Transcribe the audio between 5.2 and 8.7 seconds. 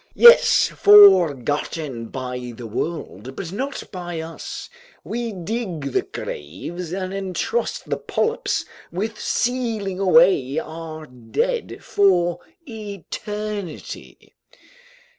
dig the graves, then entrust the polyps